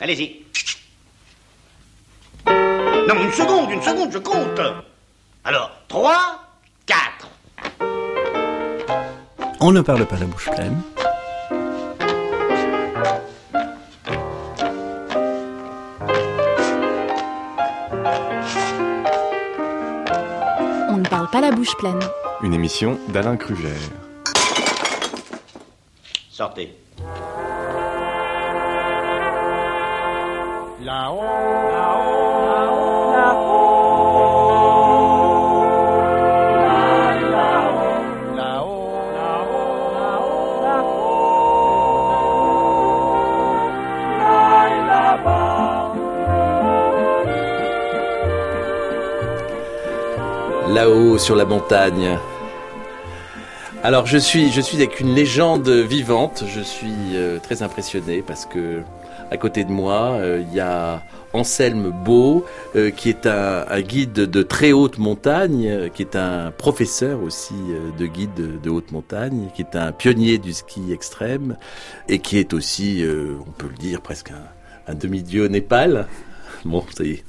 [0.00, 0.44] Allez-y.
[2.46, 4.60] Non, une seconde, une seconde, je compte.
[5.44, 6.48] Alors, 3,
[6.86, 7.28] 4.
[9.60, 10.82] On ne parle pas la bouche pleine.
[20.88, 22.00] On ne parle pas la bouche pleine.
[22.42, 23.78] Une émission d'Alain Kruger.
[26.30, 26.76] Sortez.
[30.84, 31.22] Là-haut
[51.16, 52.18] sur la montagne.
[53.82, 56.44] Alors je suis, je suis avec une légende vivante.
[56.46, 58.82] Je suis euh, très impressionné parce que
[59.30, 61.02] à côté de moi, euh, il y a
[61.32, 62.44] Anselme Beau,
[62.76, 67.54] euh, qui est un, guide de très haute montagne, euh, qui est un professeur aussi
[67.98, 71.56] de guide de, haute montagne, qui est un pionnier du ski extrême
[72.08, 74.32] et qui est aussi, on peut le dire, presque
[74.86, 76.06] un, demi-dieu au Népal.
[76.64, 77.24] Bon, ça y est.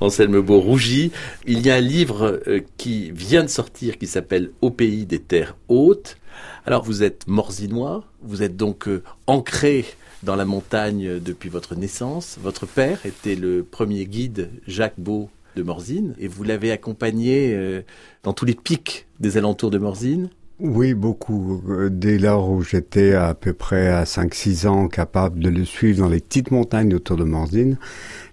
[0.00, 1.10] Anselme Beau rougit.
[1.44, 2.40] Il y a un livre
[2.76, 6.18] qui vient de sortir qui s'appelle Au pays des terres hautes.
[6.66, 8.88] Alors, vous êtes morzinois, vous êtes donc
[9.26, 9.84] ancré
[10.22, 12.38] dans la montagne depuis votre naissance.
[12.40, 17.82] Votre père était le premier guide Jacques Beau de Morzine et vous l'avez accompagné euh,
[18.22, 20.30] dans tous les pics des alentours de Morzine.
[20.58, 21.62] Oui, beaucoup.
[21.68, 25.98] Euh, Dès lors où j'étais à peu près à 5-6 ans capable de le suivre
[25.98, 27.76] dans les petites montagnes autour de Morzine,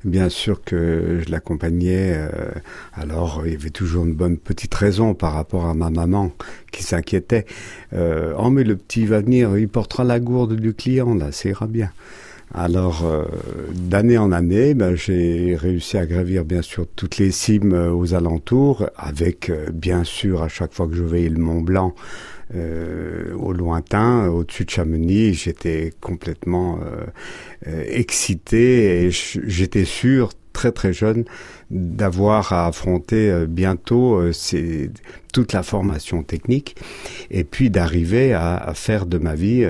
[0.05, 2.13] bien sûr que je l'accompagnais.
[2.15, 2.51] euh,
[2.93, 6.31] alors, il y avait toujours une bonne petite raison par rapport à ma maman
[6.71, 7.45] qui s'inquiétait.
[7.91, 11.49] Euh, oh, mais le petit va venir, il portera la gourde du client, là, ça
[11.49, 11.91] ira bien.
[12.55, 13.23] Alors, euh,
[13.73, 18.13] d'année en année, ben, j'ai réussi à gravir bien sûr toutes les cimes euh, aux
[18.13, 21.95] alentours, avec euh, bien sûr à chaque fois que je voyais le Mont Blanc
[22.53, 26.79] euh, au lointain, au-dessus de Chamonix, j'étais complètement
[27.65, 31.23] excité et j'étais sûr très très jeune
[31.71, 34.21] d'avoir à affronter bientôt
[35.31, 36.75] toute la formation technique
[37.31, 39.67] et puis d'arriver à, à faire de ma vie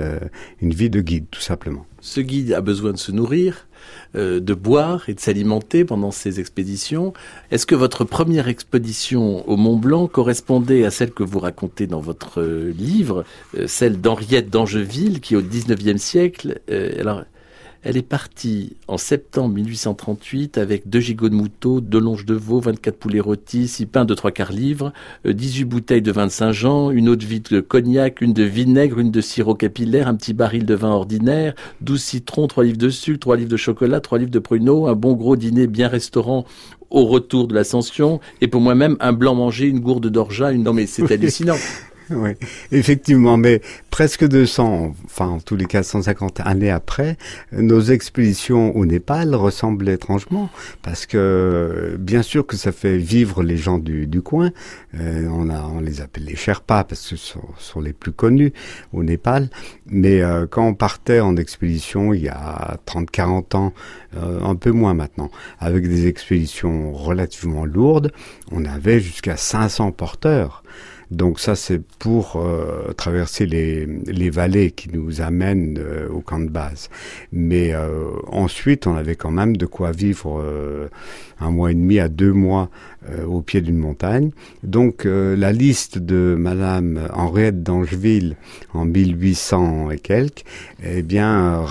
[0.60, 1.86] une vie de guide tout simplement.
[2.04, 3.66] Ce guide a besoin de se nourrir,
[4.14, 7.14] euh, de boire et de s'alimenter pendant ses expéditions.
[7.50, 12.02] Est-ce que votre première expédition au Mont Blanc correspondait à celle que vous racontez dans
[12.02, 13.24] votre euh, livre,
[13.56, 17.24] euh, celle d'Henriette d'Angeville, qui au XIXe siècle, euh, alors,
[17.84, 22.58] elle est partie en septembre 1838 avec deux gigots de mouton, deux longes de veau,
[22.58, 24.92] 24 poulets rôtis, six pains de trois quarts livres,
[25.26, 28.42] euh, 18 bouteilles de vin de Saint-Jean, une eau de vie de cognac, une de
[28.42, 32.78] vinaigre, une de sirop capillaire, un petit baril de vin ordinaire, 12 citrons, 3 livres
[32.78, 35.88] de sucre, 3 livres de chocolat, 3 livres de pruneaux, un bon gros dîner bien
[35.88, 36.46] restaurant
[36.88, 40.62] au retour de l'ascension, et pour moi-même, un blanc mangé, une gourde d'orgeat, une...
[40.62, 41.56] Non mais c'est hallucinant.
[42.10, 42.30] Oui,
[42.70, 47.16] effectivement, mais presque 200, enfin en tous les cas 150 années après,
[47.52, 50.50] nos expéditions au Népal ressemblent étrangement,
[50.82, 54.50] parce que bien sûr que ça fait vivre les gens du, du coin,
[55.00, 58.12] euh, on, a, on les appelle les Sherpas, parce que ce sont, sont les plus
[58.12, 58.52] connus
[58.92, 59.48] au Népal,
[59.86, 63.72] mais euh, quand on partait en expédition il y a 30-40 ans,
[64.16, 68.12] euh, un peu moins maintenant, avec des expéditions relativement lourdes,
[68.52, 70.62] on avait jusqu'à 500 porteurs.
[71.10, 76.40] Donc ça, c'est pour euh, traverser les, les vallées qui nous amènent euh, au camp
[76.40, 76.88] de base.
[77.32, 80.42] Mais euh, ensuite, on avait quand même de quoi vivre
[81.40, 82.70] un mois et demi à deux mois
[83.26, 84.30] au pied d'une montagne.
[84.62, 88.36] Donc la liste de Madame Henriette d'Angeville
[88.72, 90.44] en 1800 et quelques,
[90.82, 91.64] eh bien,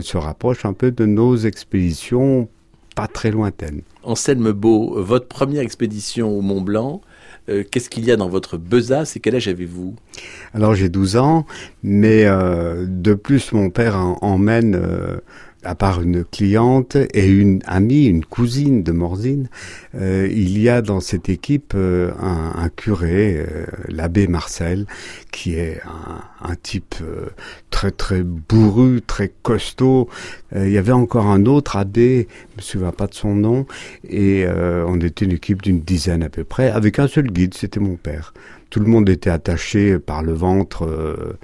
[0.00, 2.48] se rapproche un peu de nos expéditions
[2.94, 3.82] pas très lointaines.
[4.02, 7.00] Anselme Beau, votre première expédition au Mont Blanc,
[7.48, 9.96] euh, qu'est-ce qu'il y a dans votre besace et quel âge avez-vous
[10.54, 11.46] Alors j'ai 12 ans,
[11.82, 15.18] mais euh, de plus mon père emmène, euh,
[15.64, 19.48] à part une cliente et une amie, une cousine de Morzine,
[19.94, 24.86] euh, il y a dans cette équipe euh, un, un curé, euh, l'abbé Marcel,
[25.30, 27.26] qui est un, un type euh,
[27.70, 30.08] très très bourru, très costaud.
[30.54, 33.66] Euh, il y avait encore un autre abbé, je me souviens pas de son nom,
[34.08, 37.54] et euh, on était une équipe d'une dizaine à peu près, avec un seul guide,
[37.54, 38.34] c'était mon père.
[38.72, 41.38] Tout le monde était attaché par le ventre euh,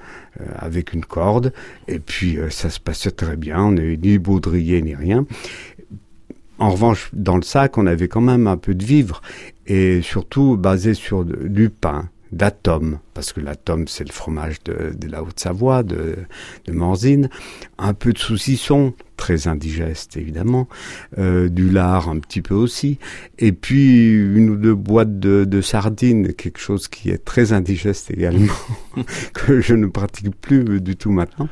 [0.56, 1.52] avec une corde,
[1.86, 5.26] et puis euh, ça se passait très bien, on n'avait ni baudrier ni rien.
[6.58, 9.20] En revanche, dans le sac, on avait quand même un peu de vivre,
[9.66, 15.06] et surtout basé sur du pain, d'atome, parce que l'atome c'est le fromage de, de
[15.06, 16.16] la Haute-Savoie, de,
[16.64, 17.28] de Morzine,
[17.76, 20.68] un peu de saucisson, très indigeste évidemment,
[21.18, 22.98] euh, du lard un petit peu aussi,
[23.38, 28.54] et puis une ou deux boîtes de, sardines, quelque chose qui est très indigeste également,
[29.34, 31.48] que je ne pratique plus du tout maintenant.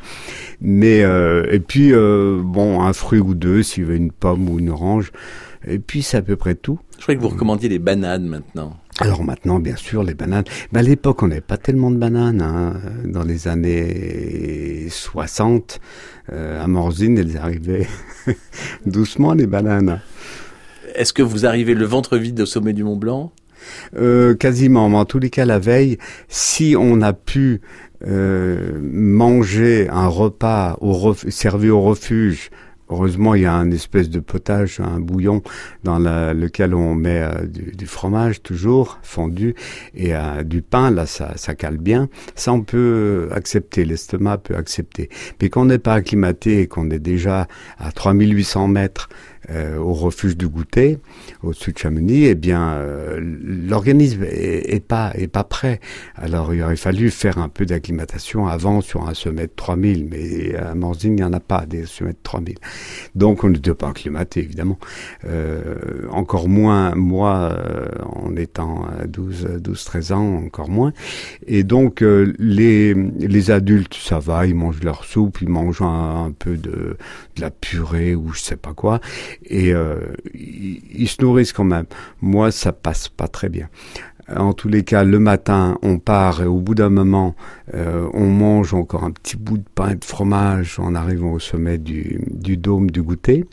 [0.61, 4.59] Mais euh, et puis euh, bon, un fruit ou deux, s'il veut une pomme ou
[4.59, 5.13] une orange,
[5.67, 6.79] et puis c'est à peu près tout.
[6.97, 8.77] Je croyais que vous recommandiez les bananes maintenant.
[8.99, 10.45] Alors maintenant, bien sûr, les bananes.
[10.73, 12.41] Ben, à l'époque, on n'avait pas tellement de bananes.
[12.41, 12.81] Hein.
[13.05, 15.81] Dans les années 60,
[16.33, 17.87] euh, à Morzine, elles arrivaient
[18.87, 20.01] doucement, les bananes.
[20.95, 23.33] Est-ce que vous arrivez le ventre vide au sommet du Mont Blanc?
[23.97, 25.99] Euh, Quasiment, mais en tous les cas, la veille,
[26.29, 27.61] si on a pu
[28.07, 32.51] euh, manger un repas au servi au refuge
[32.89, 35.43] Heureusement, il y a un espèce de potage, un bouillon
[35.83, 39.55] dans lequel on met euh, du, fromage toujours fondu
[39.95, 40.91] et euh, du pain.
[40.91, 42.09] Là, ça, ça cale bien.
[42.35, 43.85] Ça, on peut accepter.
[43.85, 45.09] L'estomac peut accepter.
[45.41, 47.49] Mais quand on n'est pas acclimaté et qu'on est déjà
[47.79, 49.09] à 3800 mètres
[49.51, 50.99] euh, au refuge du goûter,
[51.43, 55.81] au-dessus de Chamonix, eh bien, euh, l'organisme est, pas est pas prêt.
[56.17, 60.57] Alors, il aurait fallu faire un peu d'acclimatation avant sur un sommet de 3000, mais
[60.57, 62.57] à Morzine, il n'y en a pas des sommets de 3000.
[63.15, 64.79] Donc, on n'était pas acclimaté, évidemment.
[65.25, 65.77] Euh,
[66.11, 67.57] encore moins, moi,
[68.05, 70.93] en étant à 12, 12, 13 ans, encore moins.
[71.47, 76.33] Et donc, les, les adultes, ça va, ils mangent leur soupe, ils mangent un, un
[76.33, 76.97] peu de,
[77.37, 79.01] de la purée ou je sais pas quoi
[79.45, 80.01] et euh,
[80.35, 81.87] ils, se nourrissent quand même.
[82.21, 83.69] Moi, ça passe pas très bien.
[84.35, 87.37] En tous les cas, le matin, on part et au bout d'un moment,
[87.75, 91.39] euh, on mange encore un petit bout de pain et de fromage en arrivant au
[91.39, 93.45] sommet du, du dôme du goûter.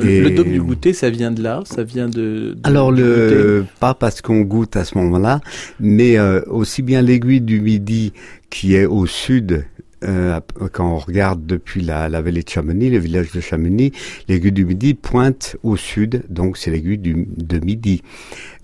[0.00, 0.22] Et...
[0.22, 2.56] Le dôme du goûter, ça vient de là, ça vient de.
[2.62, 5.42] Alors le pas parce qu'on goûte à ce moment-là,
[5.80, 8.14] mais euh, aussi bien l'aiguille du midi
[8.48, 9.66] qui est au sud
[10.02, 10.40] euh,
[10.72, 13.92] quand on regarde depuis la, la, vallée de Chamonix, le village de Chamonix,
[14.28, 18.02] l'aiguille du Midi pointe au sud, donc c'est l'aiguille de Midi.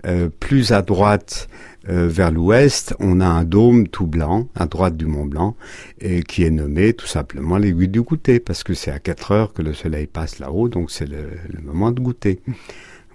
[0.05, 1.49] Euh, plus à droite,
[1.89, 5.55] euh, vers l'ouest, on a un dôme tout blanc, à droite du Mont Blanc,
[5.99, 9.53] et qui est nommé tout simplement l'aiguille du goûter, parce que c'est à 4 heures
[9.53, 12.39] que le soleil passe là-haut, donc c'est le, le, moment de goûter.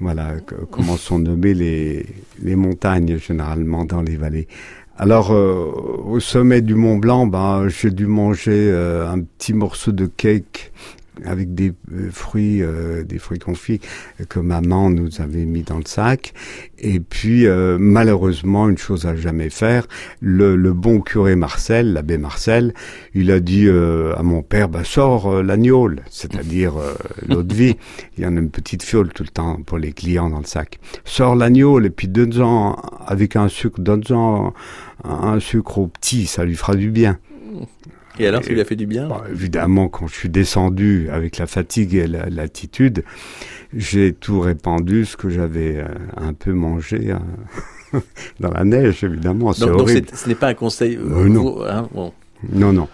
[0.01, 0.35] Voilà
[0.71, 2.07] comment sont nommées les,
[2.43, 4.49] les montagnes généralement dans les vallées.
[4.97, 5.73] Alors, euh,
[6.05, 10.73] au sommet du Mont Blanc, ben, j'ai dû manger euh, un petit morceau de cake
[11.25, 12.63] avec des euh, fruits,
[13.07, 13.81] des fruits confits
[14.29, 16.35] que maman nous avait mis dans le sac.
[16.79, 17.47] Et puis,
[17.79, 19.87] malheureusement, une chose à jamais faire,
[20.21, 22.75] le, bon curé Marcel, l'abbé Marcel,
[23.15, 26.75] il a dit à mon père, bah, sors l'agneau, c'est-à-dire
[27.27, 27.77] l'eau de vie.
[28.17, 30.45] Il y en a une petite fiole tout le temps pour les clients dans le
[30.45, 30.79] sac.
[31.05, 32.77] Sors l'agneau et puis donne-en
[33.07, 34.53] avec un sucre, donne-en
[35.05, 37.19] un sucre au petit, ça lui fera du bien.
[38.19, 41.39] Et alors, ça lui a fait du bien bah, Évidemment, quand je suis descendu avec
[41.39, 43.05] la fatigue et l'attitude,
[43.75, 47.99] j'ai tout répandu, ce que j'avais euh, un peu mangé euh,
[48.41, 49.53] dans la neige, évidemment.
[49.53, 51.65] Donc, ce n'est pas un conseil euh, non.
[51.67, 51.89] Hein,
[52.53, 52.89] non, non.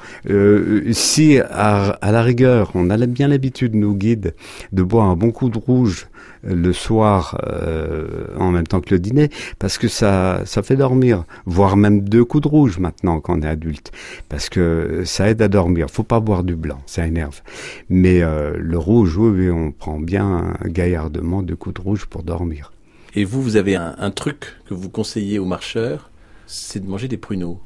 [0.92, 4.34] si, à, à, la rigueur, on a bien l'habitude, nous guides,
[4.72, 6.06] de boire un bon coup de rouge
[6.42, 11.24] le soir euh, en même temps que le dîner, parce que ça, ça fait dormir,
[11.46, 13.92] voire même deux coups de rouge maintenant quand on est adulte,
[14.28, 15.90] parce que ça aide à dormir.
[15.90, 17.40] Faut pas boire du blanc, ça énerve.
[17.88, 22.72] Mais euh, le rouge, oui, on prend bien gaillardement deux coups de rouge pour dormir.
[23.14, 26.10] Et vous, vous avez un, un truc que vous conseillez aux marcheurs,
[26.46, 27.60] c'est de manger des pruneaux.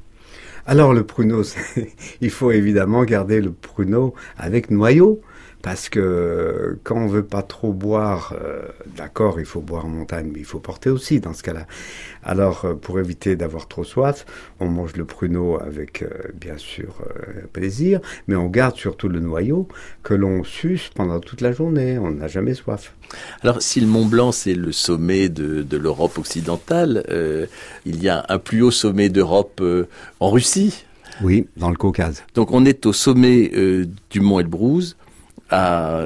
[0.66, 1.43] Alors le pruneau,
[2.23, 5.21] il faut évidemment garder le pruneau avec noyau
[5.64, 8.68] parce que quand on veut pas trop boire, euh,
[8.99, 11.66] d'accord, il faut boire en montagne, mais il faut porter aussi dans ce cas-là.
[12.23, 14.26] Alors, euh, pour éviter d'avoir trop soif,
[14.61, 16.97] on mange le pruneau avec, euh, bien sûr,
[17.54, 19.66] plaisir, mais on garde surtout le noyau
[20.02, 21.97] que l'on suce pendant toute la journée.
[21.97, 22.92] On n'a jamais soif.
[23.40, 27.06] Alors, si le Mont Blanc, c'est le sommet de, de l'Europe occidentale,
[27.87, 29.62] il y a un plus haut sommet d'Europe
[30.21, 30.85] en Russie?
[31.23, 32.23] Oui, dans le Caucase.
[32.35, 33.50] Donc, on est au sommet
[34.11, 34.97] du Mont Elbrouz
[35.51, 36.01] à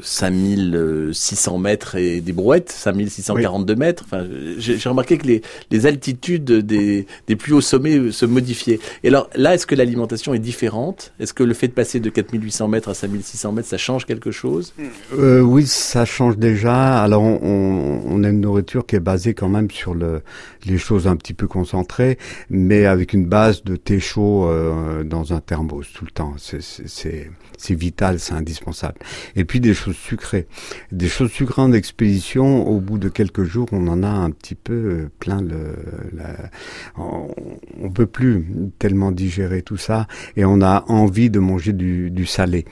[0.00, 4.04] 5600 mètres et des brouettes, 5642 mètres.
[4.06, 4.26] Enfin,
[4.58, 8.78] j'ai remarqué que les, les altitudes des, des, plus hauts sommets se modifiaient.
[9.02, 11.12] Et alors là, est-ce que l'alimentation est différente?
[11.20, 14.30] Est-ce que le fait de passer de 4800 mètres à 5600 mètres, ça change quelque
[14.30, 14.74] chose?
[15.18, 17.02] Euh, Oui, ça change déjà.
[17.02, 20.22] Alors on, on, a une nourriture qui est basée quand même sur le,
[20.66, 22.18] les choses un petit peu concentrées,
[22.50, 26.34] mais avec une base de thé chaud euh, dans un thermos tout le temps.
[26.38, 28.98] C'est vital, c'est indispensable.
[29.36, 30.46] Et puis des choses sucrées.
[30.92, 34.54] Des choses sucrées en expédition, au bout de quelques jours, on en a un petit
[34.54, 35.74] peu euh, plein le...
[36.14, 36.50] La,
[36.96, 38.44] on, peut plus
[38.78, 42.64] tellement digérer tout ça et on a envie de manger du, du salé.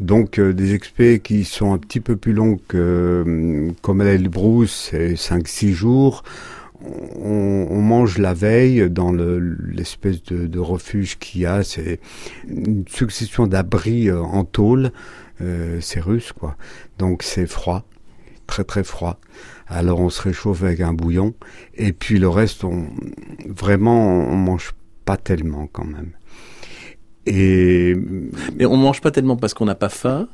[0.00, 4.88] Donc euh, des expés qui sont un petit peu plus longs que comme à l'Elbrus,
[4.90, 6.24] c'est 5-6 jours
[7.16, 11.62] on, mange la veille dans l'espèce de, de, refuge qu'il y a.
[11.62, 12.00] C'est
[12.48, 14.92] une succession d'abris euh, en tôle.
[15.40, 16.56] Euh, c'est russe, quoi.
[16.98, 17.84] Donc c'est froid,
[18.46, 19.18] très très froid.
[19.66, 21.34] Alors on se réchauffe avec un bouillon.
[21.74, 22.86] Et puis le reste, on,
[23.46, 24.72] vraiment, on mange
[25.04, 26.12] pas tellement quand même.
[27.26, 27.96] Et
[28.56, 30.28] mais on mange pas tellement parce qu'on n'a pas faim,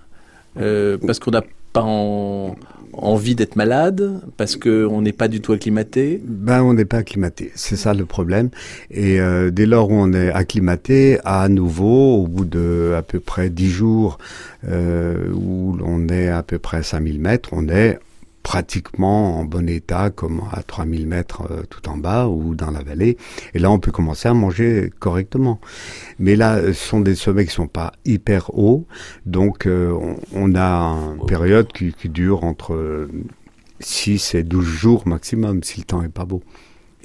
[0.59, 2.57] euh, parce qu'on n'a pas en
[2.93, 6.99] envie d'être malade parce que on n'est pas du tout acclimaté Ben on n'est pas
[6.99, 8.51] acclimaté, c'est ça le problème.
[8.91, 13.21] Et euh, dès lors où on est acclimaté, à nouveau, au bout de à peu
[13.21, 14.19] près dix jours
[14.69, 17.99] euh, où l'on est à peu près à 5000 mètres, on est
[18.43, 22.83] pratiquement en bon état, comme à 3000 mètres euh, tout en bas ou dans la
[22.83, 23.17] vallée.
[23.55, 25.61] Et là, on peut commencer à manger correctement.
[26.19, 28.87] Mais là, ce sont des sommets qui sont pas hyper hauts,
[29.27, 29.97] donc euh,
[30.35, 33.09] on, a une période qui, qui dure entre
[33.81, 36.43] 6 et 12 jours maximum, si le temps est pas beau.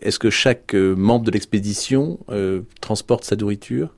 [0.01, 2.19] Est-ce que chaque euh, membre de l'expédition
[2.81, 3.89] transporte sa nourriture?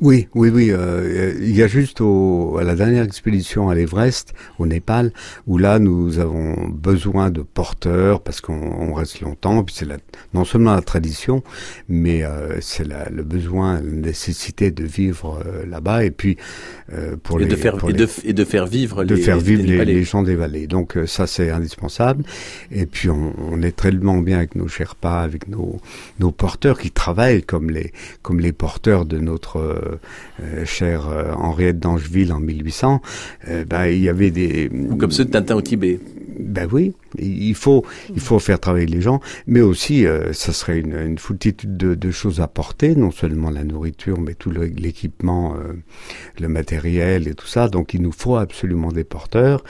[0.00, 0.70] Oui, oui, oui.
[0.70, 5.12] Euh, il y a juste au, à la dernière expédition à l'Everest, au Népal,
[5.46, 9.64] où là nous avons besoin de porteurs parce qu'on reste longtemps.
[9.64, 9.86] Puis c'est
[10.34, 11.42] non seulement la tradition,
[11.88, 16.04] mais euh, c'est le besoin, la nécessité de vivre euh, là-bas.
[16.04, 16.36] Et puis
[16.92, 19.64] euh, pour et les, de faire et, de, et, de, faire vivre de faire vivre
[19.64, 20.68] les, les, gens des vallées.
[20.68, 22.24] Donc euh, ça c'est indispensable.
[22.70, 25.80] Et puis on, on, est tellement bien avec nos Sherpas, avec nos
[26.20, 29.58] nos porteurs qui travaillent comme les comme les porteurs de notre
[30.42, 33.00] euh, cher euh, Henriette d'Angeville en 1800,
[33.48, 34.68] euh, ben, il y avait des...
[34.68, 36.00] Ou comme ceux de Tintin au Tibet.
[36.38, 40.94] Ben oui, il faut, il faut faire travailler les gens, mais aussi, ça serait une,
[40.94, 45.56] une foultitude de, de, choses à porter, non seulement la nourriture, mais tout l'équipement,
[46.38, 47.68] le matériel et tout ça.
[47.68, 49.64] Donc, il nous faut absolument des porteurs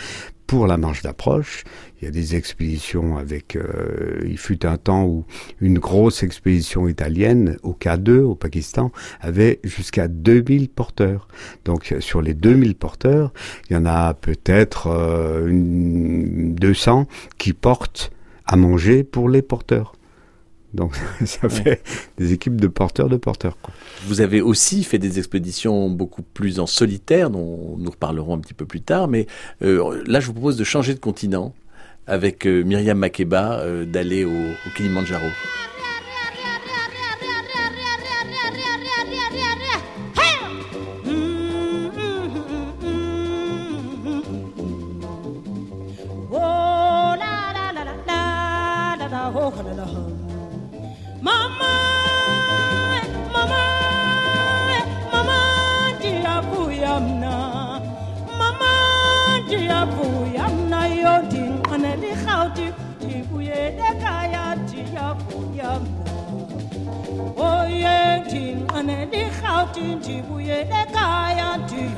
[0.47, 1.65] pour la marche d'approche.
[2.01, 3.57] Il y a des expéditions avec...
[3.57, 5.25] Euh, il fut un temps où
[5.61, 11.29] une grosse expédition italienne au K2 au Pakistan avait jusqu'à 2000 porteurs.
[11.65, 13.33] Donc sur les 2000 porteurs,
[13.69, 17.07] il y en a peut-être euh, 200
[17.39, 18.11] qui portent
[18.47, 19.96] à manger pour les porteurs.
[20.75, 21.83] Donc ça fait
[22.19, 23.57] des équipes de porteurs de porteurs.
[23.63, 23.73] Quoi.
[24.07, 28.55] Vous avez aussi fait des expéditions beaucoup plus en solitaire, dont nous reparlerons un petit
[28.55, 29.27] peu plus tard, mais
[29.63, 31.55] euh, là je vous propose de changer de continent
[32.07, 35.27] avec euh, Myriam Makeba, euh, d'aller au, au Kilimanjaro.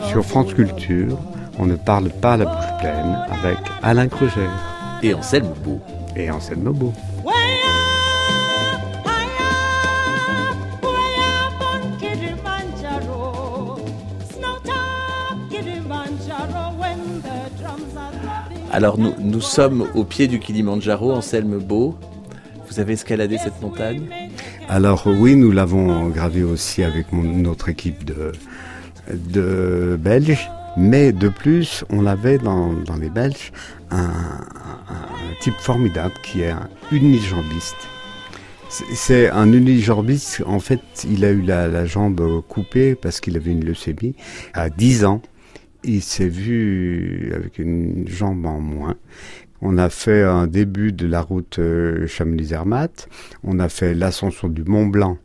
[0.08, 1.18] Sur France Culture,
[1.58, 4.48] on ne parle pas la bouche pleine avec Alain Kruger.
[5.02, 5.80] Et Anselme Beau.
[6.16, 6.92] Et Anselme Beau.
[18.78, 21.98] Alors nous, sommes au pied du Kilimandjaro, Anselme Beau.
[22.70, 24.08] Vous avez escaladé cette montagne?
[24.68, 30.48] Alors oui, nous l'avons gravé aussi avec notre équipe de, Belges.
[30.76, 32.70] Mais de plus, on avait dans,
[33.00, 33.50] les Belges
[33.90, 34.12] un,
[35.40, 37.88] type formidable qui est un unijambiste.
[38.68, 43.50] C'est un unijambiste, en fait, il a eu la, la jambe coupée parce qu'il avait
[43.50, 44.14] une leucémie
[44.54, 45.20] à 10 ans
[45.84, 48.96] il s'est vu avec une jambe en moins.
[49.60, 53.08] On a fait un début de la route euh, Chamonix-Zermatt.
[53.42, 55.18] On a fait l'ascension du Mont Blanc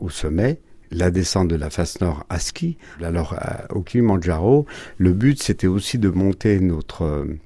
[0.00, 2.76] au sommet, la descente de la face nord à ski.
[3.00, 3.38] Alors,
[3.70, 4.66] au Kilimanjaro,
[4.98, 7.38] le but, c'était aussi de monter notre, euh,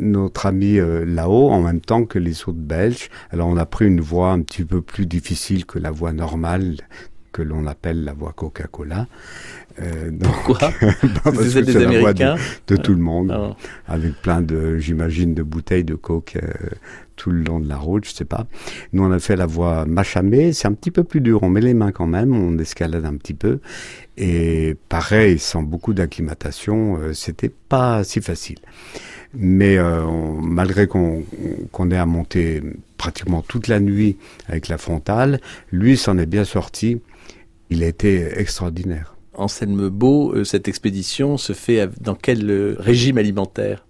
[0.00, 3.08] notre ami euh, là-haut en même temps que les autres Belges.
[3.30, 6.76] Alors, on a pris une voie un petit peu plus difficile que la voie normale
[7.32, 9.06] que l'on appelle la voie Coca-Cola.
[9.80, 10.94] Euh, Pourquoi bah,
[11.24, 13.56] Parce C'est que des Américains de, de, tout le monde, Ah.
[13.86, 16.48] avec plein de, j'imagine, de bouteilles de coke euh,
[17.16, 18.46] tout le long de la route, je sais pas.
[18.92, 21.60] Nous, on a fait la voie machamée, c'est un petit peu plus dur, on met
[21.60, 23.58] les mains quand même, on escalade un petit peu.
[24.16, 28.58] Et pareil, sans beaucoup d'acclimatation, euh, c'était pas si facile.
[29.34, 31.22] Mais euh, on- malgré qu'on
[31.70, 32.62] qu'on ait à monter
[32.96, 34.16] pratiquement toute la nuit
[34.48, 37.00] avec la frontale, lui s'en est bien sorti.
[37.70, 39.14] Il a été extraordinaire.
[39.38, 43.84] Anselme Beau, euh, cette expédition se fait dans quel euh, régime alimentaire?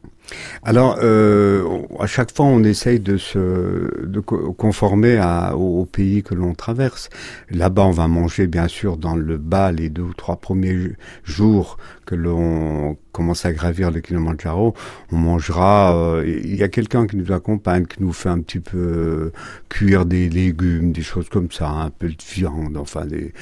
[0.62, 1.64] Alors, euh,
[1.98, 5.18] à chaque fois, on essaye de se de co- conformer
[5.54, 7.08] au, au pays que l'on traverse.
[7.50, 10.92] Là-bas, on va manger, bien sûr, dans le bas les deux ou trois premiers
[11.24, 14.74] jours que l'on commence à gravir le Kilimanjaro.
[15.12, 15.96] On mangera.
[15.96, 19.32] euh, Il y a quelqu'un qui nous accompagne, qui nous fait un petit peu euh,
[19.68, 22.76] cuire des légumes, des choses comme ça, un peu de viande.
[22.76, 23.32] Enfin, des,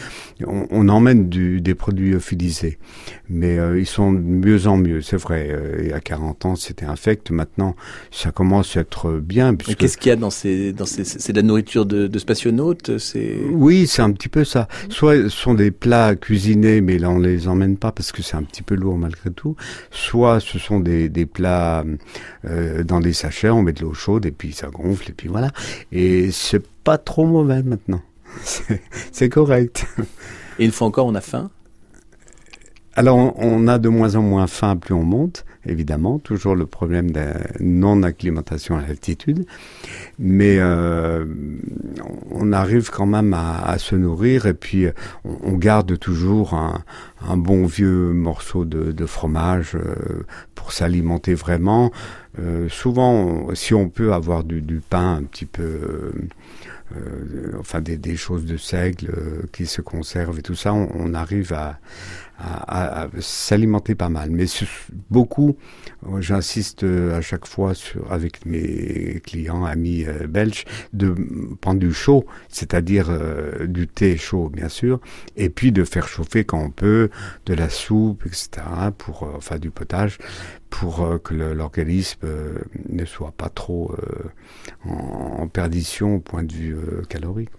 [0.46, 2.78] on, on emmène du, des produits lyophilisés
[3.28, 5.54] mais euh, ils sont de mieux en mieux, c'est vrai.
[5.80, 7.30] Il y a 40 ans, c'était infect.
[7.30, 7.76] Maintenant,
[8.10, 9.54] ça commence à être bien.
[9.54, 9.78] Puisque...
[9.78, 10.72] Qu'est-ce qu'il y a dans ces...
[10.72, 13.36] Dans ces c'est de la nourriture de, de spationautes c'est...
[13.50, 14.68] Oui, c'est un petit peu ça.
[14.88, 18.36] Soit ce sont des plats cuisinés, mais là on les emmène pas parce que c'est
[18.36, 19.56] un petit peu lourd malgré tout.
[19.90, 21.84] Soit ce sont des, des plats
[22.44, 25.28] euh, dans des sachets, on met de l'eau chaude et puis ça gonfle et puis
[25.28, 25.50] voilà.
[25.92, 28.02] Et c'est pas trop mauvais maintenant.
[29.12, 29.86] C'est- correct.
[30.58, 31.50] Et une fois encore, on a faim?
[32.94, 37.10] Alors, on a de moins en moins faim plus on monte, évidemment, toujours le problème
[37.10, 37.24] de
[37.60, 39.46] non-acclimatation à l'altitude,
[40.18, 41.24] mais euh,
[42.30, 44.86] on arrive quand même à, à se nourrir et puis
[45.24, 46.82] on, on garde toujours un,
[47.26, 51.90] un bon vieux morceau de, de fromage euh, pour s'alimenter vraiment.
[52.38, 55.62] Euh, souvent, si on peut avoir du, du pain un petit peu...
[55.62, 56.12] euh,
[57.58, 61.14] enfin des, des choses de seigle euh, qui se conservent et tout ça, on, on
[61.14, 61.78] arrive à,
[62.38, 64.30] à, s'alimenter pas mal.
[64.30, 64.46] Mais
[65.10, 65.56] beaucoup,
[66.06, 67.72] euh, j'insiste euh, à chaque fois
[68.10, 71.14] avec mes clients, amis euh, belges, de
[71.60, 73.06] prendre du chaud, c'est-à-dire
[73.66, 75.00] du thé chaud bien sûr,
[75.36, 77.10] et puis de faire chauffer quand on peut,
[77.46, 78.48] de la soupe, etc.,
[78.96, 80.18] pour, enfin du potage,
[80.70, 82.26] pour que l'organisme
[82.88, 83.94] ne soit pas trop
[84.84, 86.76] en, en perdition au point de vue
[87.08, 87.50] calorique.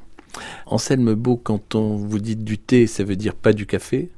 [0.65, 4.09] Anselme Beau, quand on vous dit du thé, ça veut dire pas du café?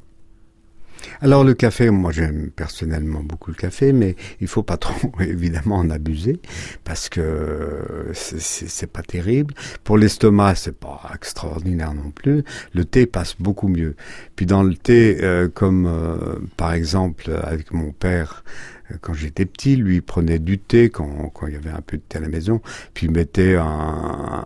[1.22, 5.78] Alors le café, moi j'aime personnellement beaucoup le café, mais il faut pas trop évidemment
[5.78, 6.40] en abuser
[6.84, 9.54] parce que c'est- pas terrible.
[9.84, 12.44] Pour l'estomac, c'est pas extraordinaire non plus.
[12.74, 13.96] Le thé passe beaucoup mieux.
[14.36, 18.44] Puis dans le thé, euh, comme euh, par exemple avec mon père.
[18.92, 21.82] euh, Quand j'étais petit, lui il prenait du thé quand, quand il y avait un
[21.82, 22.62] peu de thé à la maison,
[22.96, 24.46] puis mettait un-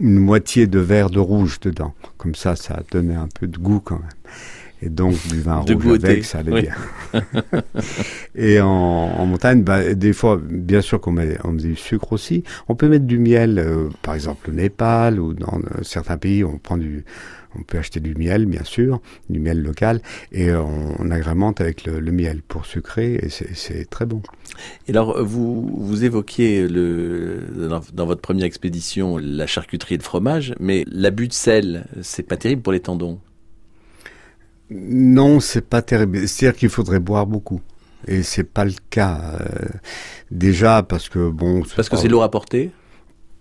[0.00, 1.94] une moitié de verre de rouge dedans.
[2.18, 4.08] Comme ça, ça donnait un peu de goût quand même.
[4.82, 6.62] Et donc du vin rouge thé, avec, ça allait oui.
[6.62, 6.74] bien.
[8.34, 12.12] Et en, en montagne, bah, des fois, bien sûr qu'on met, on met du sucre
[12.12, 12.44] aussi.
[12.68, 16.44] On peut mettre du miel, euh, par exemple au Népal ou dans euh, certains pays,
[16.44, 17.04] on prend du,
[17.58, 20.00] on peut acheter du miel, bien sûr, du miel local,
[20.32, 24.06] et euh, on, on agrémente avec le, le miel pour sucrer, et c'est- c'est très
[24.06, 24.22] bon.
[24.88, 30.02] Et alors, vous, vous évoquiez le, dans, dans votre première expédition la charcuterie et le
[30.04, 33.18] fromage, mais l'abus de sel, c'est pas terrible pour les tendons.
[34.70, 36.26] Non, c'est pas terrible.
[36.28, 37.60] C'est-à-dire qu'il faudrait boire beaucoup.
[38.06, 39.20] Et c'est pas le cas.
[39.40, 39.68] euh,
[40.30, 41.62] déjà parce que bon.
[41.76, 42.70] Parce que c'est lourd à porter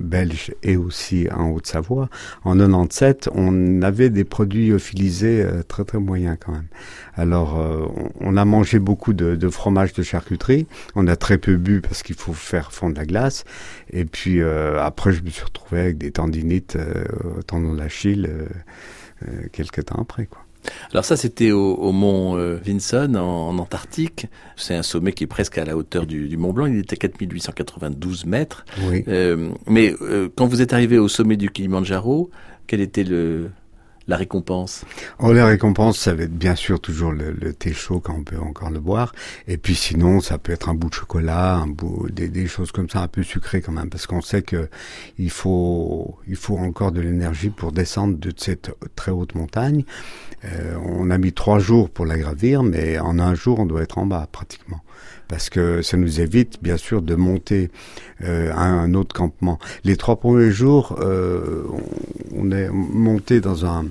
[0.00, 2.08] belges et aussi en Haute-Savoie,
[2.44, 6.68] en 97, on avait des produits lyophilisés euh, très très moyens quand même.
[7.14, 7.86] Alors, euh,
[8.20, 10.66] on, a mangé beaucoup de, de fromage de charcuterie.
[10.94, 13.44] On a très peu bu parce qu'il faut faire fondre la glace.
[13.90, 17.04] Et puis euh, après, je me suis retrouvé avec des tendinites, euh,
[17.38, 18.30] au tendon d'Achille,
[19.26, 20.26] euh, quelques temps après.
[20.26, 20.45] Quoi.
[20.92, 24.26] Alors ça, c'était au, mont euh, Vinson, en, Antarctique.
[24.56, 26.66] C'est un sommet qui est presque à la hauteur du, Mont Blanc.
[26.66, 28.64] Il était à 4892 mètres.
[28.88, 29.04] Oui.
[29.08, 32.30] Euh, mais euh, quand vous êtes arrivé au sommet du Kilimanjaro,
[32.66, 33.50] quel était le,
[34.08, 34.84] la récompense
[35.18, 38.38] Oh, la récompense, ça va être bien sûr toujours le, thé chaud quand on peut
[38.38, 39.12] encore le boire.
[39.48, 42.88] Et puis sinon, ça peut être un bout de chocolat, un bout, des, choses comme
[42.88, 44.68] ça, un peu sucrées quand même, parce qu'on sait que
[45.18, 49.84] il faut, il faut encore de l'énergie pour descendre de cette très haute montagne.
[50.44, 53.82] Euh, on a mis trois jours pour la gravir, mais en un jour, on doit
[53.82, 54.80] être en bas pratiquement
[55.28, 57.70] parce que ça nous évite bien sûr de monter
[58.24, 59.58] euh, à un autre campement.
[59.84, 61.64] Les trois premiers jours, euh,
[62.34, 63.86] on est monté dans un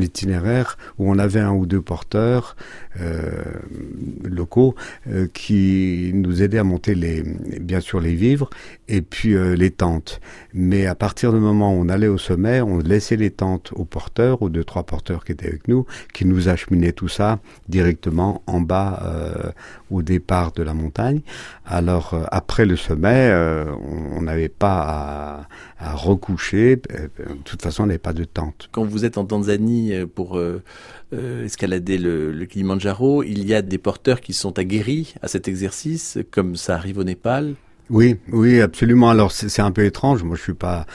[0.00, 2.56] itinéraire où on avait un ou deux porteurs
[4.24, 4.74] locaux
[5.06, 7.22] euh, qui nous aidaient à monter les,
[7.60, 8.50] bien sûr les vivres
[8.88, 10.20] et puis euh, les tentes.
[10.54, 13.84] Mais à partir du moment où on allait au sommet, on laissait les tentes aux
[13.84, 18.42] porteurs, aux deux trois porteurs qui étaient avec nous, qui nous acheminaient tout ça directement
[18.46, 19.50] en bas euh,
[19.90, 21.20] au départ de la montagne.
[21.64, 23.32] Alors après le sommet,
[24.14, 25.46] on n'avait pas
[25.78, 26.76] à, à recoucher.
[26.76, 27.10] De
[27.44, 28.68] toute façon, on n'avait pas de tente.
[28.72, 30.40] Quand vous êtes en Tanzanie pour
[31.12, 35.48] euh, escalader le, le, Kilimanjaro, il y a des porteurs qui sont aguerris à cet
[35.48, 37.54] exercice, comme ça arrive au Népal.
[37.90, 39.10] Oui, oui, absolument.
[39.10, 40.22] Alors c'est un peu étrange.
[40.22, 40.86] Moi, je suis pas,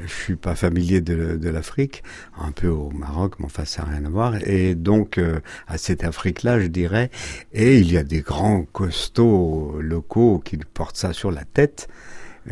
[0.00, 2.04] je suis pas familier de, l'Afrique,
[2.38, 4.36] un peu au Maroc, mais enfin ça n'a rien à voir.
[4.46, 7.10] Et donc euh, à cette Afrique-là, je dirais,
[7.52, 11.88] et il y a des grands costauds locaux qui portent ça sur la tête.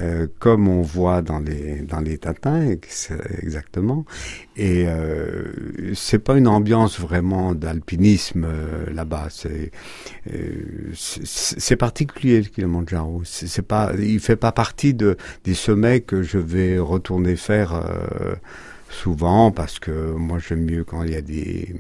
[0.01, 2.63] Euh, comme on voit dans les dans les tatins
[3.43, 4.07] exactement.
[4.57, 5.45] Et euh,
[5.95, 9.29] c'est pas une ambiance vraiment d'alpinisme euh, là-bas.
[9.31, 9.71] C'est
[10.33, 13.23] euh, c'est particulier le Kilimanjaro.
[13.25, 17.83] C'est pas il fait pas partie de des sommets que je vais retourner faire
[18.93, 21.75] souvent parce que moi j'aime mieux quand il y a des,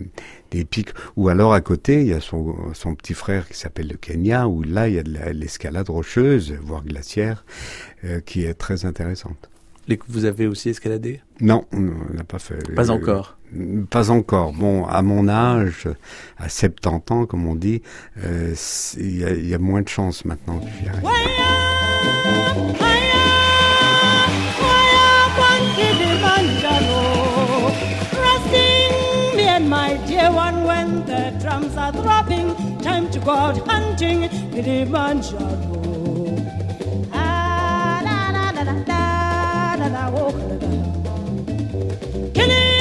[0.50, 3.88] des pics ou alors à côté il y a son, son petit frère qui s'appelle
[3.88, 7.44] le Kenya où là il y a de l'escalade rocheuse voire glaciaire
[8.04, 9.50] euh, qui est très intéressante.
[9.88, 11.80] Et que vous avez aussi escaladé Non, on
[12.14, 12.72] n'a pas fait.
[12.74, 13.36] Pas encore
[13.90, 14.52] Pas encore.
[14.52, 15.88] Bon, à mon âge,
[16.38, 17.82] à 70 ans, comme on dit,
[18.24, 18.54] euh,
[18.96, 21.02] il y, y, a moins de chance maintenant que j'y arrive.
[33.24, 35.46] go out hunting Kilimanjaro.
[37.12, 40.68] Ah, da, da, da, da, da, da, da, oh, da, da.
[42.34, 42.71] Kilimanjaro.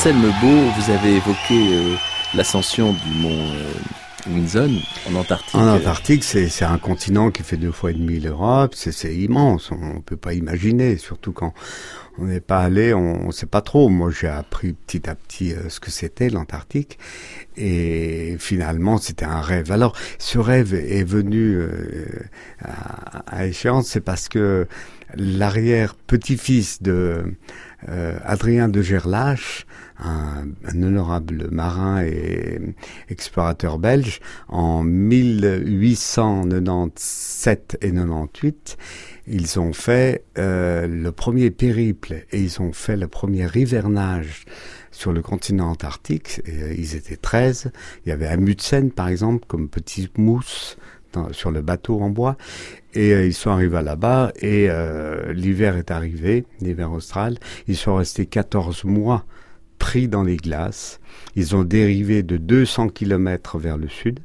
[0.00, 1.94] Anselme Beau, vous avez évoqué euh,
[2.34, 4.70] l'ascension du mont euh, Winson
[5.10, 5.54] en Antarctique.
[5.54, 9.96] En Antarctique, c'est un continent qui fait deux fois et demi l'Europe, c'est immense, on
[9.96, 11.52] ne peut pas imaginer, surtout quand
[12.16, 13.90] on n'est pas allé, on ne sait pas trop.
[13.90, 16.98] Moi, j'ai appris petit à petit euh, ce que c'était l'Antarctique,
[17.58, 19.70] et finalement, c'était un rêve.
[19.70, 21.60] Alors, ce rêve est venu
[22.64, 24.66] à, à, échéance, c'est parce que
[25.14, 27.34] l'arrière petit-fils de
[27.88, 29.66] euh, Adrien de Gerlache,
[30.02, 30.48] un,
[30.82, 32.58] honorable marin et
[33.08, 38.76] explorateur belge, en 1897 et 98,
[39.26, 44.44] ils ont fait euh, le premier périple et ils ont fait le premier hivernage
[44.90, 46.42] sur le continent antarctique.
[46.48, 47.70] Euh, ils étaient 13.
[48.04, 50.76] Il y avait Amundsen, par exemple, comme petite mousse
[51.32, 52.36] sur le bateau en bois.
[52.94, 54.68] Et euh, ils sont arrivés là-bas et
[55.32, 57.38] l'hiver est arrivé, l'hiver austral.
[57.68, 59.26] Ils sont restés 14 mois
[59.80, 61.00] pris dans les glaces.
[61.34, 64.20] Ils ont dérivé de 200 kilomètres vers le sud.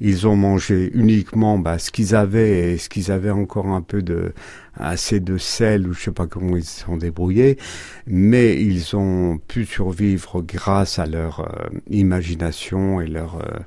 [0.00, 4.02] Ils ont mangé uniquement bah, ce qu'ils avaient et ce qu'ils avaient encore un peu
[4.02, 4.32] de
[4.74, 7.58] assez de sel ou je sais pas comment ils se sont débrouillés,
[8.06, 13.58] mais ils ont pu survivre grâce à leur euh, imagination et leur, euh,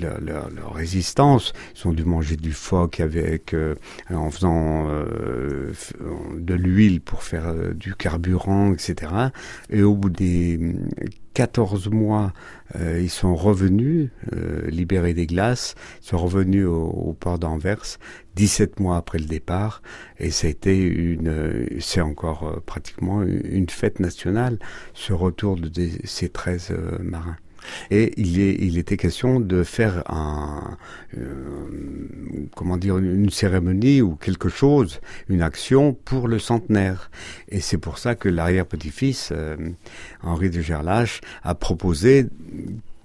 [0.00, 1.52] leur, leur, leur, résistance.
[1.74, 3.74] Ils ont dû manger du phoque avec euh,
[4.10, 9.12] en faisant de l'huile pour faire du carburant, etc.
[9.70, 10.58] Et au bout des
[11.34, 12.32] 14 mois,
[12.74, 17.98] euh, ils sont revenus, euh, libérés des glaces, ils sont revenus au, port d'Anvers,
[18.34, 19.82] 17 mois après le départ,
[20.18, 24.58] et été une, c'est encore euh, pratiquement une fête nationale,
[24.94, 25.70] ce retour de
[26.04, 27.36] ces 13 marins.
[27.90, 30.04] Et il, était question de faire
[31.16, 31.66] euh,
[32.76, 37.10] une cérémonie ou quelque chose, une action pour le centenaire.
[37.48, 39.56] Et c'est pour ça que l'arrière-petit-fils, euh,
[40.22, 42.26] Henri de Gerlache, a proposé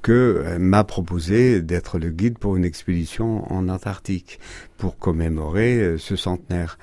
[0.01, 4.39] que euh, m'a proposé d'être le guide pour une expédition en Antarctique
[4.77, 6.77] pour commémorer euh, ce centenaire.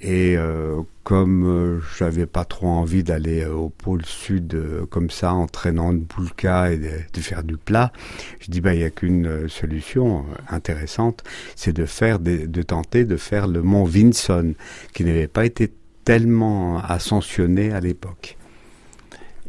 [0.00, 4.56] Et euh, comme j'avais pas trop envie d'aller au pôle sud
[4.90, 7.90] comme ça en traînant une poulka et de, faire du plat,
[8.38, 11.24] je dis bah il y a qu'une solution intéressante,
[11.56, 14.54] c'est de faire de tenter de faire le mont Vinson
[14.92, 15.72] qui n'avait pas été
[16.04, 18.36] tellement ascensionné à l'époque.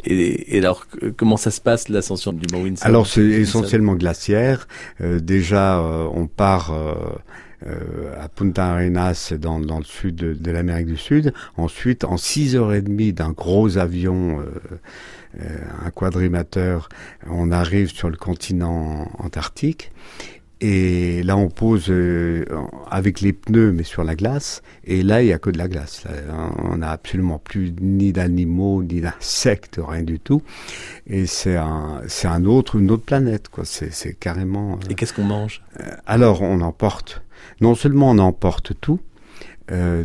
[0.04, 0.86] Et, alors,
[1.18, 4.68] comment ça se passe l'ascension du Mont Vinson Alors, c'est essentiellement glaciaire.
[5.02, 10.88] Euh, déjà, euh, on part euh, à Punta Arenas, dans, dans le sud de, l'Amérique
[10.88, 11.34] du Sud.
[11.58, 14.44] Ensuite, en 6 heures et demie d'un gros avion,
[15.38, 16.90] un quadrimateur,
[17.30, 19.92] on arrive sur le continent antarctique.
[20.63, 22.45] Et là, on pose euh,
[22.89, 24.62] avec les pneus, mais sur la glace.
[24.84, 26.06] Et là, il n'y a que de la glace.
[26.60, 30.43] on n'a absolument plus ni d'animaux, ni d'insectes, rien du tout.
[31.08, 33.65] Et c'est un, c'est un autre, une autre planète, quoi.
[33.65, 34.74] C'est, c'est carrément.
[34.74, 35.63] Euh, et qu'est-ce qu'on mange?
[35.80, 37.24] euh, Alors, on emporte.
[37.60, 39.00] Non seulement on emporte tout,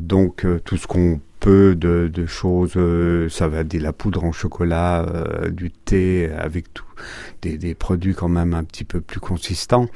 [0.01, 5.05] donc tout ce qu'on de, de choses, euh, ça va dire la poudre en chocolat,
[5.05, 6.85] euh, du thé avec tout,
[7.43, 9.89] des, produits quand même un petit peu plus consistants,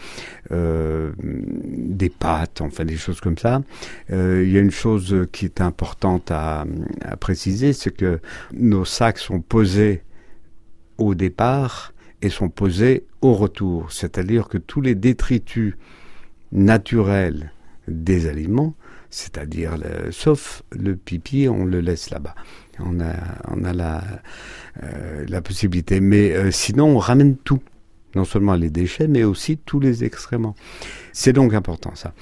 [0.52, 3.62] euh, des pâtes, enfin des choses comme ça.
[4.10, 6.64] Il y a une chose qui est importante à
[7.18, 8.20] préciser, c'est que
[8.52, 10.02] nos sacs sont posés
[10.98, 15.74] au départ et sont posés au retour, c'est-à-dire que tous les détritus
[16.52, 17.52] naturels
[17.88, 18.74] des aliments
[19.10, 19.76] c'est-à-dire
[20.10, 22.34] sauf le pipi, on le laisse là-bas.
[22.78, 23.14] On a,
[23.48, 24.02] on a la,
[24.82, 26.00] euh, la possibilité.
[26.00, 27.60] Mais euh, sinon, on ramène tout.
[28.16, 30.56] Non seulement les déchets, mais aussi tous les excréments.
[31.12, 32.12] C'est donc important ça.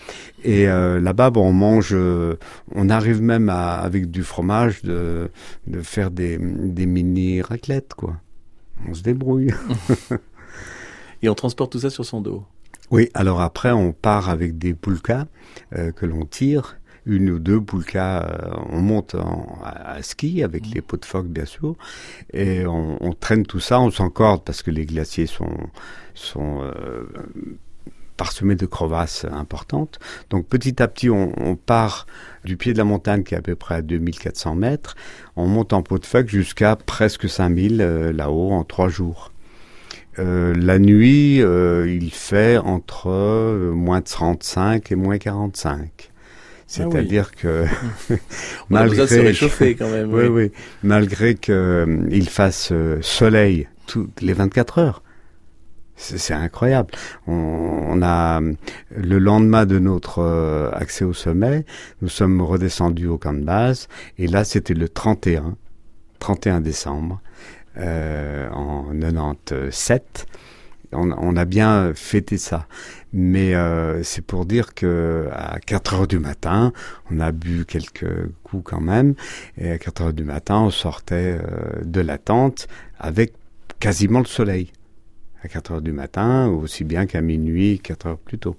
[0.44, 5.30] Et euh, là-bas, bon, on mange, on arrive même à, avec du fromage de,
[5.66, 8.16] de faire des, des mini raclettes, quoi.
[8.86, 9.50] On se débrouille.
[11.22, 12.44] Et on transporte tout ça sur son dos.
[12.90, 15.26] Oui, alors après, on part avec des poulkas
[15.70, 18.22] que l'on tire une ou deux poulkas.
[18.22, 19.16] Euh, on monte
[19.64, 20.74] à, ski avec mmh.
[20.74, 21.74] les pots de phoque, bien sûr,
[22.32, 25.56] et on, traîne tout ça, on s'encorde parce que les glaciers sont,
[26.14, 27.08] sont euh,
[28.16, 29.98] parsemés de crevasses importantes.
[30.30, 32.06] Donc petit à petit, on, part
[32.44, 34.94] du pied de la montagne qui est à peu près à 2400 mètres,
[35.34, 39.32] on monte en pot de phoque jusqu'à presque 5000 euh, là-haut en trois jours.
[40.16, 46.10] La nuit, il fait entre moins 35 et moins 45.
[46.68, 47.64] Ah C'est-à-dire que
[48.68, 50.12] malgré se réchauffer quand même.
[50.12, 55.02] oui, oui, malgré qu'il euh, fasse euh, soleil toutes les 24 heures.
[56.00, 56.92] C'est incroyable.
[57.26, 58.40] On, a
[58.94, 61.64] le lendemain de notre euh, accès au sommet,
[62.02, 65.56] nous sommes redescendus au camp de base et là c'était le 31,
[66.20, 67.20] 31 décembre
[67.78, 70.26] en 97
[70.92, 72.66] on, a bien fêté ça.
[73.12, 76.72] Mais euh, c'est pour dire que à 4 heures du matin,
[77.10, 79.14] on a bu quelques coups quand même,
[79.56, 83.32] et à 4 heures du matin, on sortait euh, de la tente avec
[83.80, 84.72] quasiment le soleil.
[85.42, 88.56] À 4 heures du matin, aussi bien qu'à minuit, 4 heures plus tôt.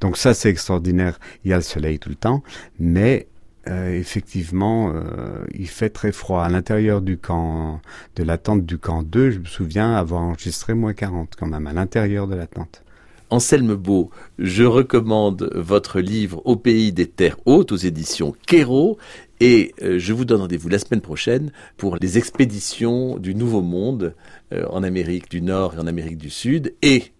[0.00, 1.18] Donc ça, c'est extraordinaire.
[1.44, 2.42] Il y a le soleil tout le temps,
[2.78, 3.26] mais
[3.70, 6.42] euh, effectivement, euh, il fait très froid.
[6.42, 7.80] À l'intérieur du camp,
[8.16, 11.66] de la tente du camp 2, je me souviens avoir enregistré moins 40 quand même,
[11.66, 12.82] à l'intérieur de la tente.
[13.30, 18.98] Anselme Beau, je recommande votre livre Au pays des terres hautes aux éditions Quéro
[19.38, 24.14] et euh, je vous donne rendez-vous la semaine prochaine pour les expéditions du Nouveau Monde
[24.52, 27.12] en Amérique du Nord et en Amérique du Sud et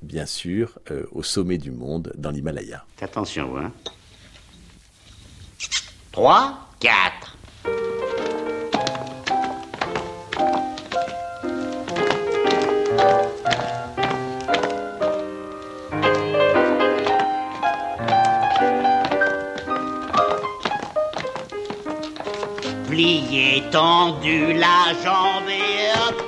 [0.00, 0.78] bien sûr
[1.12, 2.86] au sommet du monde dans l'Himalaya.
[3.02, 3.70] Attention, hein
[6.18, 6.50] 3,
[6.80, 7.36] 4.
[22.88, 26.27] Plié, tendu, la jambe et hop.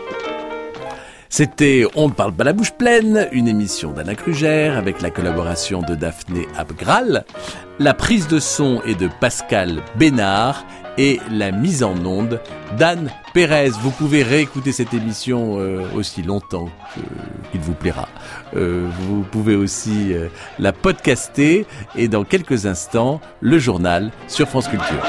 [1.32, 5.80] C'était On ne parle pas la bouche pleine, une émission d'Anna Krugère avec la collaboration
[5.80, 7.24] de Daphné Abgral,
[7.78, 10.66] la prise de son est de Pascal Bénard
[10.98, 12.40] et la mise en onde
[12.76, 13.70] d'Anne Pérez.
[13.80, 16.68] Vous pouvez réécouter cette émission euh, aussi longtemps
[17.52, 18.08] qu'il vous plaira.
[18.56, 20.26] Euh, vous pouvez aussi euh,
[20.58, 21.64] la podcaster
[21.94, 25.06] et dans quelques instants, le journal sur France Culture.